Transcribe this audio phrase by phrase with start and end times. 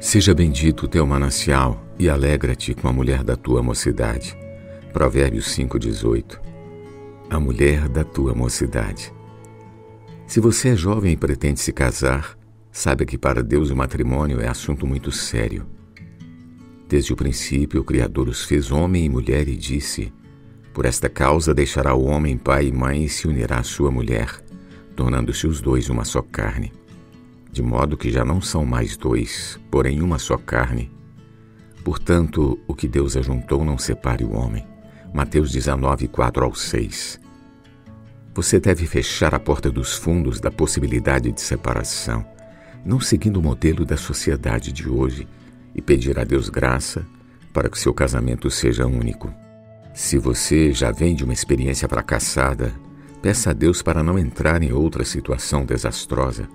[0.00, 4.34] Seja bendito o teu manancial e alegra-te com a mulher da tua mocidade.
[4.94, 6.40] Provérbios 5,18
[7.28, 9.12] A mulher da tua mocidade.
[10.26, 12.34] Se você é jovem e pretende se casar,
[12.72, 15.66] saiba que para Deus o matrimônio é assunto muito sério.
[16.88, 20.10] Desde o princípio, o Criador os fez homem e mulher e disse:
[20.72, 24.42] Por esta causa deixará o homem pai e mãe e se unirá à sua mulher,
[24.96, 26.72] tornando-se os dois uma só carne
[27.52, 30.90] de modo que já não são mais dois, porém uma só carne.
[31.84, 34.66] Portanto, o que Deus ajuntou não separe o homem.
[35.12, 37.18] Mateus 19, 4 ao 6.
[38.34, 42.24] Você deve fechar a porta dos fundos da possibilidade de separação,
[42.84, 45.26] não seguindo o modelo da sociedade de hoje,
[45.74, 47.04] e pedir a Deus graça
[47.52, 49.32] para que seu casamento seja único.
[49.92, 52.72] Se você já vem de uma experiência fracassada,
[53.20, 56.48] peça a Deus para não entrar em outra situação desastrosa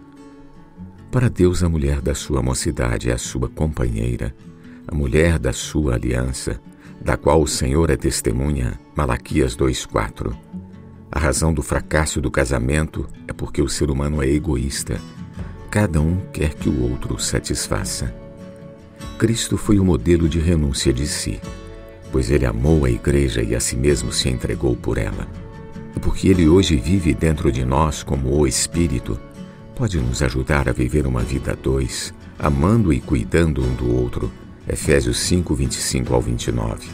[1.16, 4.36] para Deus, a mulher da sua mocidade é a sua companheira,
[4.86, 6.60] a mulher da sua aliança,
[7.00, 8.78] da qual o Senhor é testemunha.
[8.94, 10.36] Malaquias 2:4.
[11.10, 15.00] A razão do fracasso do casamento é porque o ser humano é egoísta.
[15.72, 18.14] Cada um quer que o outro satisfaça.
[19.18, 21.40] Cristo foi o modelo de renúncia de si,
[22.12, 25.26] pois ele amou a igreja e a si mesmo se entregou por ela.
[25.96, 29.18] E porque ele hoje vive dentro de nós como o Espírito,
[29.76, 34.32] pode nos ajudar a viver uma vida a dois, amando e cuidando um do outro.
[34.68, 36.88] Efésios 5, 25 ao 29.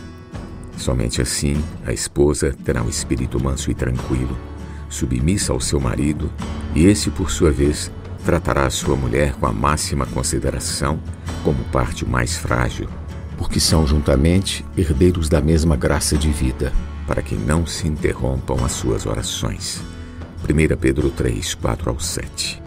[0.77, 4.35] Somente assim a esposa terá um espírito manso e tranquilo,
[4.89, 6.31] submissa ao seu marido,
[6.73, 7.91] e esse, por sua vez,
[8.25, 10.99] tratará a sua mulher com a máxima consideração,
[11.43, 12.89] como parte mais frágil,
[13.37, 16.73] porque são juntamente herdeiros da mesma graça de vida,
[17.05, 19.81] para que não se interrompam as suas orações.
[20.49, 22.60] 1 Pedro 3, 4 ao 7